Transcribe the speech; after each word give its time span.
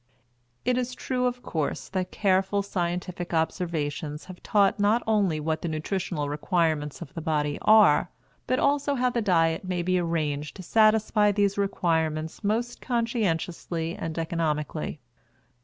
It 0.65 0.79
is 0.79 0.95
true, 0.95 1.27
of 1.27 1.43
course, 1.43 1.87
that 1.89 2.09
careful 2.09 2.63
scientific 2.63 3.35
observations 3.35 4.25
have 4.25 4.41
taught 4.41 4.79
not 4.79 5.03
only 5.05 5.39
what 5.39 5.61
the 5.61 5.67
nutritional 5.67 6.27
requirements 6.27 7.03
of 7.03 7.13
the 7.13 7.21
body 7.21 7.59
are, 7.61 8.09
but 8.47 8.57
also 8.57 8.95
how 8.95 9.11
the 9.11 9.21
diet 9.21 9.63
may 9.63 9.83
be 9.83 9.99
arranged 9.99 10.55
to 10.55 10.63
satisfy 10.63 11.31
these 11.31 11.55
requirements 11.55 12.43
most 12.43 12.81
conscientiously 12.81 13.95
and 13.95 14.17
economically. 14.17 14.99